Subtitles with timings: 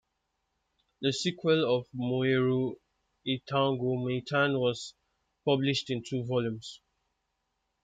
[1.01, 2.73] The sequel of "Moeru
[3.27, 4.95] Eitango Moetan" was
[5.45, 6.81] published in two volumes.